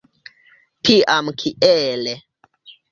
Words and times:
Tiam 0.89 1.31
kiele? 1.43 2.13